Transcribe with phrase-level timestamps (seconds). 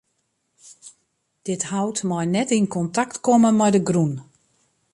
[1.45, 4.13] Dit hout mei net yn kontakt komme mei de grûn.